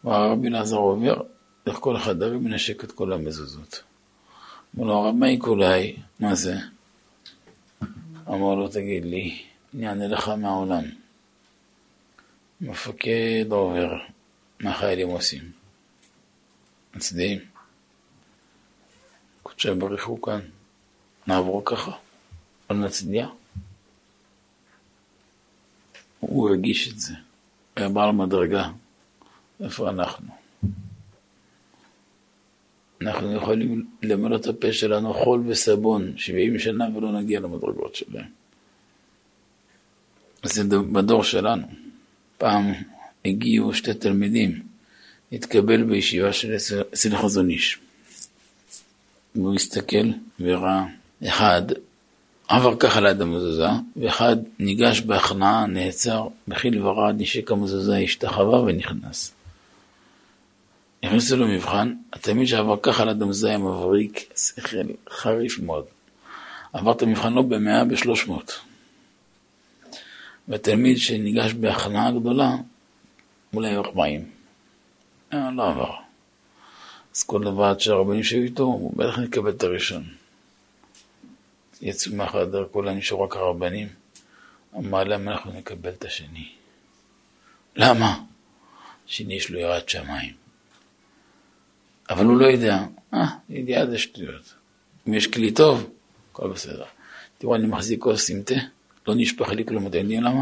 והרבי 0.07 0.47
אלעזר 0.47 0.75
עובר 0.75 1.21
דרך 1.65 1.77
כל 1.79 1.95
החדרים 1.95 2.37
ומנשק 2.37 2.83
את 2.83 2.91
כל 2.91 3.13
המזוזות. 3.13 3.83
אמר 4.77 4.85
לו, 4.85 4.93
הרב 4.93 5.15
מאי 5.15 5.37
קולאי, 5.37 5.95
מה 6.19 6.35
זה? 6.35 6.55
אמר 8.27 8.55
לו, 8.55 8.67
תגיד 8.67 9.05
לי, 9.05 9.41
אני 9.73 9.87
אענה 9.87 10.07
לך 10.07 10.29
מהעולם. 10.29 10.83
מפקד 12.61 13.45
עובר, 13.49 13.97
מה 14.59 14.73
חיילים 14.73 15.07
עושים? 15.07 15.51
מצדיעים. 16.95 17.39
קודשי 19.43 19.73
בריחו 19.73 20.21
כאן, 20.21 20.39
נעבור 21.27 21.61
ככה, 21.65 21.91
לא 22.69 22.75
נצדיע. 22.75 23.27
הוא 26.19 26.49
הרגיש 26.49 26.87
את 26.93 26.99
זה, 26.99 27.13
היה 27.75 27.89
בעל 27.89 28.11
מדרגה. 28.11 28.69
איפה 29.63 29.89
אנחנו? 29.89 30.27
אנחנו 33.01 33.33
יכולים 33.35 33.87
למלא 34.03 34.35
את 34.35 34.47
הפה 34.47 34.73
שלנו 34.73 35.13
חול 35.13 35.43
וסבון 35.47 36.17
70 36.17 36.59
שנה 36.59 36.85
ולא 36.95 37.11
נגיע 37.11 37.39
למדרגות 37.39 37.95
שלהם. 37.95 38.25
זה 40.43 40.63
בדור 40.79 41.23
שלנו. 41.23 41.67
פעם 42.37 42.73
הגיעו 43.25 43.73
שתי 43.73 43.93
תלמידים 43.93 44.63
התקבל 45.31 45.83
בישיבה 45.83 46.33
של 46.33 46.55
אצל 46.93 47.17
חזון 47.17 47.49
איש. 47.49 47.79
והוא 49.35 49.55
הסתכל 49.55 50.07
וראה 50.39 50.85
אחד 51.27 51.61
עבר 52.47 52.75
ככה 52.79 53.01
ליד 53.01 53.21
המזוזה, 53.21 53.67
ואחד 53.95 54.35
ניגש 54.59 55.01
בהכנעה, 55.01 55.65
נעצר, 55.65 56.27
מכיל 56.47 56.85
ורד, 56.85 57.15
נשק 57.17 57.51
המזוזה, 57.51 57.97
השתחווה 57.97 58.61
ונכנס. 58.61 59.37
נכנסו 61.04 61.38
למבחן, 61.38 61.94
התלמיד 62.13 62.48
שעבר 62.48 62.75
ככה 62.82 63.06
ליד 63.06 63.22
המזוזה 63.22 63.48
היה 63.48 63.58
מבריק, 63.58 64.34
שכל 64.38 64.77
חריף 65.10 65.60
מאוד. 65.60 65.86
עבר 66.74 66.92
את 66.92 67.01
המבחן 67.01 67.34
לא 67.34 67.42
במאה, 67.42 67.86
בשלוש 67.86 68.27
מאות. 68.27 68.60
והתלמיד 70.48 70.98
שניגש 70.98 71.54
בהכנעה 71.54 72.12
גדולה, 72.12 72.51
אולי 73.54 73.75
ארבעים. 73.75 74.30
אה, 75.34 75.51
לא 75.51 75.70
עבר. 75.70 75.92
אז 77.16 77.24
כל 77.24 77.44
הוועד 77.44 77.80
של 77.80 77.92
הרבנים 77.92 78.24
שהיו 78.24 78.44
איתו, 78.44 78.63
הוא 78.63 78.94
בטח 78.98 79.20
נקבל 79.20 79.50
את 79.50 79.63
הראשון. 79.63 80.04
יצאו 81.82 82.16
מהחדר, 82.16 82.68
כולם 82.72 82.98
נשארו 82.98 83.24
רק 83.24 83.36
הרבנים. 83.36 83.88
אמר 84.75 85.04
להם, 85.04 85.30
אנחנו 85.30 85.51
נקבל 85.51 85.89
את 85.89 86.06
השני. 86.06 86.50
למה? 87.75 88.20
השני 89.08 89.34
יש 89.34 89.50
לו 89.50 89.60
יראת 89.60 89.89
שמיים. 89.89 90.47
אבל 92.09 92.25
הוא 92.25 92.37
לא 92.37 92.45
יודע. 92.45 92.83
אה, 93.13 93.25
ידיעה 93.49 93.85
זה 93.85 93.97
שטויות. 93.97 94.53
אם 95.07 95.13
יש 95.13 95.27
כלי 95.27 95.51
טוב, 95.51 95.89
הכל 96.31 96.49
בסדר. 96.49 96.85
תראו, 97.37 97.55
אני 97.55 97.67
מחזיק 97.67 98.01
כוס 98.01 98.29
עם 98.29 98.41
תה, 98.41 98.55
לא 99.07 99.15
נשפך 99.15 99.49
לי 99.49 99.65
כלום, 99.65 99.87
אתם 99.87 99.97
יודעים 99.97 100.23
למה? 100.23 100.41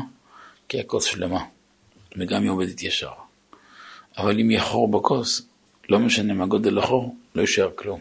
כי 0.68 0.80
הכוס 0.80 1.06
שלמה, 1.06 1.44
וגם 2.18 2.42
היא 2.42 2.52
עובדת 2.52 2.84
ישר. 2.84 3.12
אבל 4.18 4.40
אם 4.40 4.52
יהיה 4.52 4.64
חור 4.64 4.92
בכוס, 4.92 5.42
לא 5.90 6.00
משנה 6.00 6.34
מה 6.34 6.46
גודל 6.46 6.78
החור, 6.78 7.16
לא 7.36 7.42
יישאר 7.42 7.70
כלום. 7.76 8.00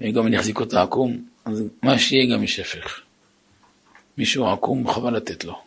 וגם 0.00 0.26
אני 0.26 0.38
אחזיק 0.38 0.60
אותה 0.60 0.82
עקום, 0.82 1.24
אז 1.44 1.64
מה 1.82 1.98
שיהיה 1.98 2.34
גם 2.34 2.42
יישפך. 2.42 3.00
מישהו 4.18 4.46
עקום, 4.46 4.88
חבל 4.88 5.16
לתת 5.16 5.44
לו. 5.44 5.60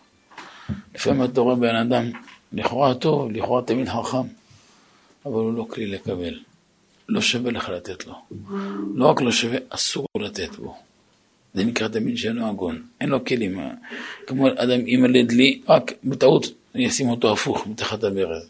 לפעמים 0.96 1.24
אתה 1.24 1.42
רואה 1.42 1.56
בן 1.56 1.76
אדם, 1.76 2.12
לכאורה 2.54 2.96
טוב, 2.96 3.32
לכאורה 3.32 3.62
תמיד 3.62 3.90
חכם, 3.90 4.28
אבל 5.26 5.34
הוא 5.34 5.54
לא 5.54 5.68
כלי 5.70 5.86
לקבל. 5.86 6.40
לא 7.10 7.22
שווה 7.22 7.52
לך 7.52 7.70
לתת 7.70 8.08
לו. 8.08 8.14
לא 8.96 9.06
רק 9.06 9.22
לא 9.22 9.32
שווה, 9.32 9.58
אסור 9.70 10.08
לתת 10.20 10.56
בו. 10.56 10.76
זה 11.54 11.64
נקרא 11.66 11.88
תמיד 11.88 12.18
שאין 12.18 12.36
לו 12.36 12.46
הגון, 12.48 12.82
אין 13.02 13.10
לו 13.10 13.26
כלים. 13.26 13.60
כמו 14.28 14.48
אדם 14.48 14.88
יימלד 14.88 15.32
לי, 15.32 15.62
רק 15.70 15.94
בטעות 16.04 16.46
ישים 16.76 17.10
אותו 17.10 17.34
הפוך 17.34 17.68
מתחת 17.68 18.04
הברז. 18.04 18.50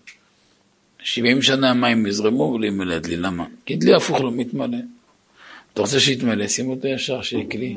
70 1.04 1.42
שנה 1.42 1.70
המים 1.70 2.06
יזרמו 2.06 2.44
ולא 2.44 2.66
יימלד 2.66 3.06
לי, 3.06 3.18
למה? 3.18 3.46
כי 3.66 3.76
דלי 3.76 3.94
הפוך 3.94 4.22
לא 4.22 4.32
מתמלא. 4.32 4.78
אתה 5.74 5.82
רוצה 5.82 6.00
שיתמלא, 6.00 6.48
שים 6.48 6.70
אותו 6.70 6.88
ישר, 6.88 7.22
שיהיה 7.22 7.46
כלי. 7.52 7.76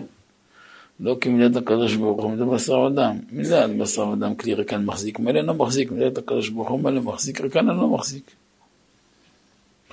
לא 1.01 1.17
כמידת 1.21 1.57
הקדוש 1.57 1.95
ברוך 1.95 2.25
הוא, 2.25 2.37
זה 2.37 2.45
בשר 2.45 2.79
ודם. 2.79 3.19
מידת 3.33 3.71
בשר 3.71 4.09
ודם, 4.09 4.35
כלי 4.35 4.55
ריקן 4.55 4.85
מחזיק, 4.85 5.19
מלא 5.19 5.41
לא 5.41 5.55
מחזיק, 5.55 5.91
מידת 5.91 6.19
הקדוש 6.19 6.49
ברוך 6.49 6.69
הוא 6.69 6.81
מלא 6.81 7.01
מחזיק, 7.01 7.41
ריקן 7.41 7.67
לא 7.67 7.89
מחזיק. 7.89 8.31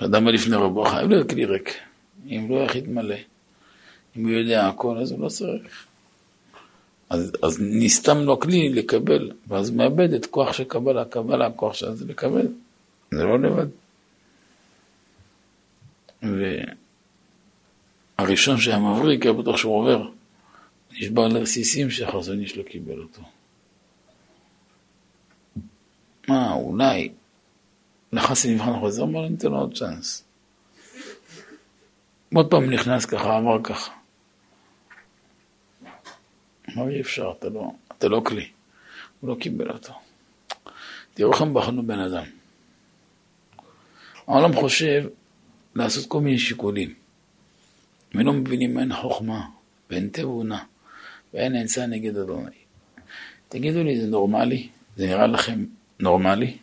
אדם 0.04 0.28
לפני 0.28 0.56
רבו 0.56 0.84
חייב 0.84 1.08
להיות 1.08 1.30
כלי 1.30 1.44
ריק, 1.44 1.74
אם 2.26 2.46
לא 2.50 2.62
איך 2.62 2.76
יתמלא. 2.76 3.16
אם 4.16 4.22
הוא 4.22 4.30
יודע 4.30 4.66
הכל, 4.66 4.98
אז 4.98 5.12
הוא 5.12 5.20
לא 5.20 5.28
צריך. 5.28 5.86
אז, 7.10 7.32
אז 7.42 7.58
נסתם 7.60 8.18
לו 8.18 8.40
כלי 8.40 8.68
לקבל, 8.68 9.30
ואז 9.48 9.70
מאבד 9.70 10.12
את 10.12 10.26
כוח 10.26 10.52
של 10.52 10.64
קבלה, 10.64 11.04
קבלה, 11.04 11.50
כוח 11.50 11.74
של 11.74 11.94
זה 11.94 12.04
לקבל. 12.04 12.46
זה 13.10 13.24
לא 13.24 13.38
לבד. 13.38 13.66
והראשון 18.18 18.58
שהיה 18.58 18.78
מבריק, 18.78 19.22
היה 19.22 19.32
בטוח 19.32 19.56
שהוא 19.56 19.74
עובר. 19.74 20.08
נשבר 20.92 21.28
לרסיסים 21.28 21.90
שהחזון 21.90 22.40
איש 22.40 22.56
לא 22.56 22.62
קיבל 22.62 22.98
אותו. 22.98 23.22
מה, 26.28 26.52
אולי 26.52 27.08
נכנס 28.12 28.44
למבחן 28.44 28.78
חוזר, 28.80 29.02
אמר 29.02 29.22
לי, 29.22 29.28
ניתן 29.28 29.48
לו 29.48 29.58
עוד 29.58 29.76
צ'אנס. 29.76 30.24
עוד 32.34 32.50
פעם 32.50 32.70
נכנס 32.70 33.04
ככה, 33.04 33.38
אמר 33.38 33.62
ככה. 33.62 33.92
אמר 36.74 36.88
אי 36.88 37.00
אפשר, 37.00 37.32
אתה 37.38 37.48
לא, 37.48 37.70
אתה 37.98 38.08
לא 38.08 38.22
כלי. 38.26 38.48
הוא 39.20 39.30
לא 39.30 39.36
קיבל 39.40 39.70
אותו. 39.70 39.92
תראו 41.14 41.32
איך 41.32 41.40
הם 41.40 41.54
בחנו 41.54 41.86
בן 41.86 41.98
אדם. 41.98 42.24
העולם 44.26 44.52
חושב 44.52 45.04
לעשות 45.74 46.06
כל 46.06 46.20
מיני 46.20 46.38
שיקולים. 46.38 46.94
הם 48.14 48.20
לא 48.20 48.32
מבינים 48.32 48.78
אין 48.78 48.94
חוכמה 48.94 49.46
ואין 49.90 50.08
תבונה 50.12 50.64
ואין 51.34 51.56
עצה 51.56 51.86
נגד 51.86 52.16
אדוני. 52.16 52.50
תגידו 53.48 53.82
לי, 53.84 54.00
זה 54.00 54.06
נורמלי? 54.06 54.68
זה 54.96 55.06
נראה 55.06 55.26
לכם 55.26 55.64
נורמלי? 56.00 56.58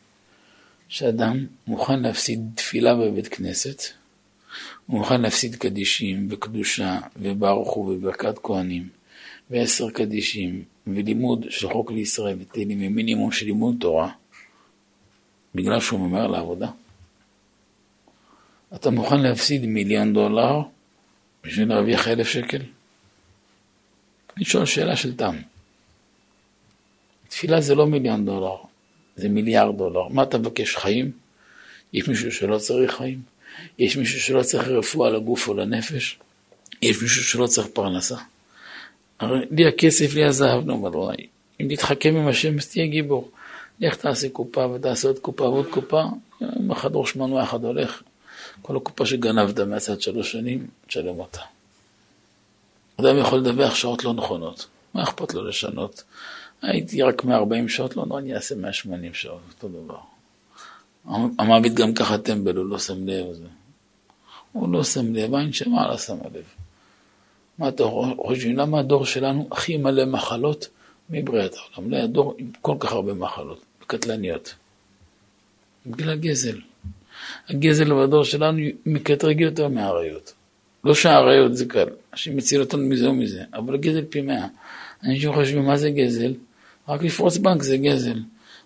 שאדם 0.89 1.45
מוכן 1.67 1.99
להפסיד 1.99 2.39
תפילה 2.55 2.95
בבית 2.95 3.27
כנסת, 3.27 3.81
הוא 4.85 4.99
מוכן 4.99 5.21
להפסיד 5.21 5.55
קדישים 5.55 6.27
וקדושה 6.31 6.99
וברוך 7.17 7.73
הוא 7.73 7.93
וברכת 7.93 8.39
כהנים 8.43 8.89
ועשר 9.49 9.89
קדישים 9.89 10.63
ולימוד 10.87 11.45
של 11.49 11.69
חוק 11.69 11.91
לישראל 11.91 12.37
ותהילים 12.39 12.77
ומינימום 12.81 13.31
של 13.31 13.45
לימוד 13.45 13.75
תורה 13.79 14.11
בגלל 15.55 15.79
שהוא 15.79 15.99
ממהר 15.99 16.27
לעבודה. 16.27 16.71
אתה 18.75 18.89
מוכן 18.89 19.19
להפסיד 19.21 19.65
מיליון 19.65 20.13
דולר 20.13 20.61
בשביל 21.43 21.69
להרוויח 21.69 22.07
אלף 22.07 22.27
שקל? 22.27 22.61
אני 24.37 24.45
שואל 24.45 24.65
שאלה 24.65 24.95
של 24.95 25.17
תם. 25.17 25.35
תפילה 27.27 27.61
זה 27.61 27.75
לא 27.75 27.87
מיליון 27.87 28.25
דולר, 28.25 28.55
זה 29.15 29.29
מיליארד 29.29 29.77
דולר. 29.77 30.07
מה 30.07 30.23
אתה 30.23 30.37
מבקש, 30.37 30.75
חיים? 30.75 31.11
יש 31.93 32.07
מישהו 32.07 32.31
שלא 32.31 32.57
צריך 32.57 32.95
חיים? 32.95 33.21
יש 33.79 33.97
מישהו 33.97 34.21
שלא 34.21 34.43
צריך 34.43 34.67
רפואה 34.67 35.09
לגוף 35.09 35.47
או 35.47 35.53
לנפש? 35.53 36.19
יש 36.81 37.01
מישהו 37.01 37.23
שלא 37.23 37.47
צריך 37.47 37.67
פרנסה? 37.73 38.15
הרי 39.19 39.39
לי 39.51 39.67
הכסף, 39.67 40.13
לי 40.13 40.25
הזהב, 40.25 40.65
נו, 40.65 40.87
אבל 40.87 41.15
אם 41.61 41.67
תתחכם 41.75 42.15
עם 42.15 42.27
השם, 42.27 42.57
אז 42.57 42.67
תהיה 42.67 42.87
גיבור. 42.87 43.31
לך 43.79 43.95
תעשה 43.95 44.29
קופה 44.29 44.67
ותעשה 44.67 45.07
עוד 45.07 45.19
קופה 45.19 45.43
ועוד 45.43 45.67
קופה, 45.69 46.03
אחד 46.71 46.89
ראש 46.93 47.15
מנוע 47.15 47.43
אחד 47.43 47.63
הולך. 47.63 48.01
כל 48.61 48.77
הקופה 48.77 49.05
שגנבת 49.05 49.59
מהצד 49.59 50.01
שלוש 50.01 50.31
שנים, 50.31 50.67
תשלם 50.87 51.19
אותה. 51.19 51.41
אדם 52.99 53.17
יכול 53.17 53.39
לדווח 53.39 53.75
שעות 53.75 54.03
לא 54.03 54.13
נכונות, 54.13 54.67
מה 54.93 55.03
אכפת 55.03 55.33
לו 55.33 55.43
לשנות? 55.47 56.03
הייתי 56.61 57.01
רק 57.01 57.23
140 57.23 57.69
שעות, 57.69 57.97
לא, 57.97 58.05
לא, 58.09 58.19
אני 58.19 58.35
אעשה 58.35 58.55
180 58.55 59.13
שעות, 59.13 59.41
אותו 59.49 59.67
דבר. 59.67 59.99
המעביד 61.39 61.73
גם 61.73 61.93
ככה 61.93 62.17
טמבל, 62.17 62.55
הוא 62.55 62.65
לא 62.65 62.79
שם 62.79 63.07
לב. 63.07 63.33
זה. 63.33 63.43
הוא 64.51 64.73
לא 64.73 64.83
שם 64.83 65.15
לב, 65.15 65.35
עין 65.35 65.53
שמה 65.53 65.87
לא 65.87 65.97
שמה 65.97 66.23
לב. 66.33 66.43
מה 67.57 67.69
אתה 67.69 67.83
חושב, 68.17 68.49
למה 68.49 68.79
הדור 68.79 69.05
שלנו 69.05 69.47
הכי 69.51 69.77
מלא 69.77 70.05
מחלות 70.05 70.67
מבריאת 71.09 71.55
העולם? 71.55 71.91
לא 71.91 71.97
הדור 71.97 72.35
עם 72.37 72.51
כל 72.61 72.75
כך 72.79 72.91
הרבה 72.91 73.13
מחלות, 73.13 73.61
קטלניות. 73.87 74.55
בגלל 75.85 76.09
הגזל. 76.09 76.59
הגזל 77.49 77.93
בדור 77.93 78.23
שלנו 78.23 78.59
מקטרג 78.85 79.41
יותר 79.41 79.67
מהאריות. 79.67 80.33
לא 80.83 80.95
שהאריות 80.95 81.57
זה 81.57 81.65
קל, 81.65 81.87
השם 82.13 82.37
מציל 82.37 82.61
אותנו 82.61 82.81
מזה 82.81 83.09
ומזה, 83.09 83.43
אבל 83.53 83.73
הגזל 83.73 84.05
פי 84.09 84.21
מאה. 84.21 84.47
אנשים 85.05 85.33
חושבים 85.33 85.65
מה 85.65 85.77
זה 85.77 85.89
גזל? 85.89 86.33
רק 86.87 87.03
לפרוץ 87.03 87.37
בנק 87.37 87.61
זה 87.61 87.77
גזל. 87.77 88.19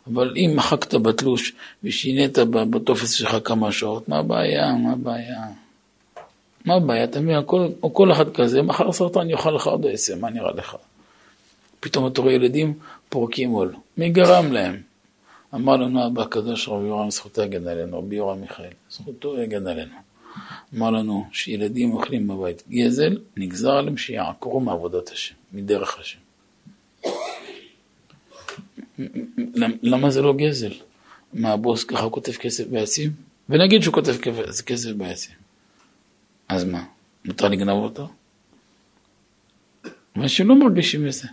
אבל 0.07 0.33
אם 0.37 0.53
מחקת 0.55 0.93
בתלוש 0.93 1.53
ושינית 1.83 2.37
בטופס 2.49 3.11
שלך 3.11 3.37
כמה 3.43 3.71
שעות, 3.71 4.09
מה 4.09 4.17
הבעיה? 4.17 4.73
מה 4.73 4.91
הבעיה? 4.91 5.45
מה 6.65 6.73
הבעיה? 6.73 7.03
אתה 7.03 7.19
מבין, 7.19 7.37
כל, 7.45 7.67
כל 7.93 8.11
אחד 8.11 8.33
כזה, 8.33 8.61
מחר 8.61 8.91
סרטן 8.91 9.29
יאכל 9.29 9.51
לך 9.51 9.67
עוד 9.67 9.85
עשר, 9.85 10.15
מה 10.15 10.29
נראה 10.29 10.51
לך? 10.51 10.75
פתאום 11.79 12.07
אתה 12.07 12.21
רואה 12.21 12.33
ילדים 12.33 12.73
פורקים 13.09 13.49
עול. 13.49 13.75
מי 13.97 14.09
גרם 14.09 14.51
להם? 14.51 14.81
אמר 15.55 15.77
לנו 15.77 16.07
אבא 16.07 16.21
הקדוש 16.21 16.69
רבי 16.69 16.87
יורם, 16.87 17.11
זכותו 17.11 17.41
יגן 17.41 17.67
עלינו, 17.67 17.97
רבי 17.97 18.15
יורם 18.15 18.41
מיכאל, 18.41 18.65
זכותו 18.91 19.41
יגן 19.41 19.67
עלינו. 19.67 19.95
אמר 20.75 20.89
לנו 20.89 21.25
שילדים 21.31 21.93
אוכלים 21.93 22.27
בבית 22.27 22.63
גזל, 22.69 23.17
נגזר 23.37 23.71
עליהם 23.71 23.97
שיעקרו 23.97 24.59
מעבודת 24.59 25.09
השם, 25.09 25.35
מדרך 25.53 25.99
השם. 25.99 26.19
למה 29.81 30.09
זה 30.09 30.21
לא 30.21 30.33
גזל? 30.33 30.73
מה 31.33 31.51
הבוס 31.51 31.83
ככה 31.83 32.09
כותב 32.09 32.31
כסף 32.31 32.67
בעצים? 32.67 33.11
ונגיד 33.49 33.83
שהוא 33.83 33.93
כותב 33.93 34.17
כסף 34.65 34.91
בעצים. 34.91 35.35
אז 36.49 36.63
מה, 36.63 36.83
מותר 37.25 37.47
לגנוב 37.47 37.83
אותו? 37.83 38.09
אנשים 40.15 40.49
לא 40.49 40.55
מרגישים 40.55 41.05
בזה. 41.05 41.27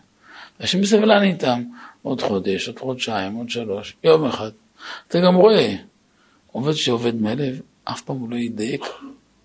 אנשים 0.60 0.80
בסבלן 0.80 1.22
איתם, 1.22 1.62
עוד 2.02 2.22
חודש, 2.22 2.68
עוד 2.68 2.78
חודשיים, 2.78 3.34
עוד 3.34 3.50
שלוש, 3.50 3.96
יום 4.04 4.24
אחד. 4.24 4.50
אתה 5.08 5.20
גם 5.20 5.34
רואה, 5.34 5.76
עובד 6.52 6.72
שעובד 6.72 7.22
מהלב, 7.22 7.60
אף 7.84 8.02
פעם 8.02 8.16
הוא 8.16 8.30
לא 8.30 8.36
ידייק, 8.36 8.84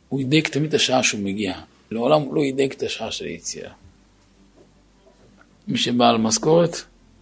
הוא 0.09 0.21
ידייק 0.21 0.47
תמיד 0.47 0.67
את 0.67 0.73
השעה 0.73 1.03
שהוא 1.03 1.21
מגיע. 1.21 1.53
לעולם 1.91 2.21
הוא 2.21 2.35
לא 2.35 2.41
ידייק 2.41 2.73
את 2.73 2.83
השעה 2.83 3.11
של 3.11 3.25
היציאה. 3.25 3.71
מי 5.67 5.77
שבא 5.77 6.09
על 6.09 6.17
משכורת, 6.17 6.75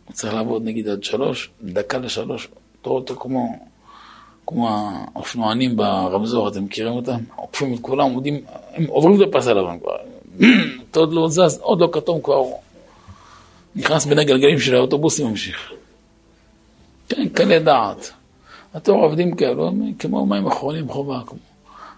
הוא 0.09 0.15
צריך 0.15 0.33
לעבוד 0.33 0.63
נגיד 0.63 0.87
עד 0.87 1.03
שלוש, 1.03 1.49
דקה 1.63 1.97
לשלוש, 1.97 2.47
תראו 2.81 2.95
אותו 2.95 3.15
כמו, 3.15 3.59
כמו 4.47 4.69
האופנוענים 4.69 5.77
ברמזור, 5.77 6.47
אתם 6.47 6.63
מכירים 6.63 6.93
אותם? 6.93 7.17
עוקפים 7.35 7.73
את 7.73 7.79
כולם, 7.81 8.11
עומדים, 8.11 8.41
הם 8.73 8.85
עוברים 8.87 9.21
את 9.21 9.27
הפס 9.27 9.47
הלבן 9.47 9.79
כבר. 9.79 9.97
אתה 10.91 10.99
עוד 11.03 11.13
לא 11.13 11.27
זז, 11.29 11.59
עוד 11.61 11.81
לא 11.81 11.89
כתום 11.91 12.21
כבר. 12.21 12.43
נכנס 13.75 14.05
בין 14.05 14.19
הגלגלים 14.19 14.59
של 14.59 14.75
האוטובוס 14.75 15.19
וממשיך. 15.19 15.71
כן, 17.09 17.29
קלה 17.29 17.59
דעת. 17.59 18.11
התור 18.73 19.03
עובדים 19.03 19.35
כאלו, 19.35 19.71
כמו 19.99 20.25
מים 20.25 20.47
אחרונים 20.47 20.89
חובה, 20.89 21.21
כמו, 21.25 21.39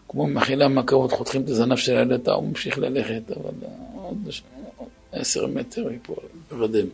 כמו 0.10 0.28
מחילה 0.28 0.68
מכות, 0.68 1.12
חותכים 1.12 1.42
את 1.42 1.50
הזנב 1.50 1.76
של 1.76 1.98
הילד, 1.98 2.30
הוא 2.30 2.48
ממשיך 2.48 2.78
ללכת, 2.78 3.32
אבל 3.32 3.52
עוד 3.94 4.30
עשר 5.12 5.48
מטר 5.48 5.92
יפול, 5.92 6.16
ירדם. 6.52 6.88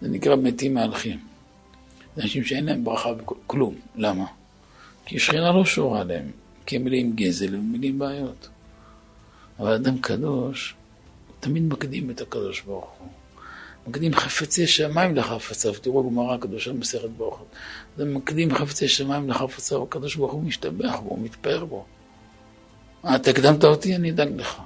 זה 0.00 0.08
נקרא 0.08 0.36
מתים 0.36 0.74
מהלכים. 0.74 1.18
זה 2.16 2.22
אנשים 2.22 2.44
שאין 2.44 2.64
להם 2.64 2.84
ברכה 2.84 3.12
בכלום. 3.12 3.74
למה? 3.96 4.26
כי 5.06 5.18
שכינה 5.18 5.52
לא 5.52 5.64
שורה 5.64 6.00
עליהם, 6.00 6.30
כי 6.66 6.76
הם 6.76 6.84
מלאים 6.84 7.12
גזל 7.16 7.54
ומלאים 7.56 7.98
בעיות. 7.98 8.48
אבל 9.58 9.72
אדם 9.72 9.98
קדוש, 9.98 10.74
תמיד 11.40 11.62
מקדים 11.62 12.10
את 12.10 12.20
הקדוש 12.20 12.60
ברוך 12.60 12.96
הוא. 12.98 13.08
מקדים 13.86 14.14
חפצי 14.14 14.66
שמיים 14.66 15.16
לחפציו, 15.16 15.74
תראו 15.74 16.10
גמרא 16.10 16.34
הקדושה 16.34 16.72
במסכת 16.72 17.08
ברכות. 17.16 17.46
זה 17.96 18.04
מקדים 18.04 18.54
חפצי 18.54 18.88
שמיים 18.88 19.30
לחפציו, 19.30 19.82
הקדוש 19.82 20.16
ברוך 20.16 20.32
הוא 20.32 20.42
משתבח 20.42 20.96
בו, 21.02 21.16
מתפאר 21.16 21.64
בו. 21.64 21.84
אה, 23.04 23.16
אתה 23.16 23.30
הקדמת 23.30 23.64
אותי, 23.64 23.96
אני 23.96 24.10
אדאג 24.10 24.28
לך. 24.36 24.60